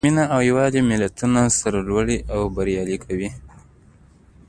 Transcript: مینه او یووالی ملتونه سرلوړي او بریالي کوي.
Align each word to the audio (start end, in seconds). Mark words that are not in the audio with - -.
مینه 0.05 0.23
او 0.33 0.41
یووالی 0.49 0.81
ملتونه 0.91 1.41
سرلوړي 1.59 2.17
او 2.33 2.41
بریالي 2.55 2.97
کوي. 3.05 3.29